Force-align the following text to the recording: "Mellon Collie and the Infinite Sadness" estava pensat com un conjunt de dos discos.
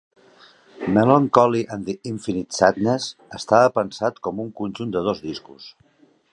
"Mellon 0.87 1.27
Collie 1.29 1.67
and 1.75 1.85
the 1.89 1.93
Infinite 2.13 2.57
Sadness" 2.61 3.05
estava 3.43 3.71
pensat 3.79 4.21
com 4.29 4.45
un 4.47 4.53
conjunt 4.63 4.97
de 4.97 5.05
dos 5.11 5.23
discos. 5.31 5.73